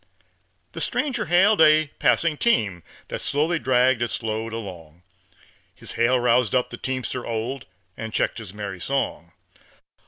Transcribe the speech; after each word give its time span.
The 0.71 0.81
stranger 0.81 1.27
hailed 1.27 1.61
a 1.61 1.91
passing 1.99 2.35
team 2.35 2.81
That 3.09 3.21
slowly 3.21 3.59
dragged 3.59 4.01
its 4.01 4.23
load 4.23 4.51
along; 4.51 5.03
His 5.75 5.91
hail 5.91 6.19
roused 6.19 6.55
up 6.55 6.71
the 6.71 6.77
teamster 6.77 7.23
old, 7.23 7.67
And 7.95 8.11
checked 8.11 8.39
his 8.39 8.51
merry 8.51 8.79
song. 8.79 9.33